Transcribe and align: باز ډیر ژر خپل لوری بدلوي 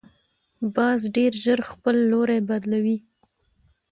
باز 0.75 0.99
ډیر 1.15 1.31
ژر 1.43 1.59
خپل 1.71 1.95
لوری 2.11 2.39
بدلوي 2.49 2.97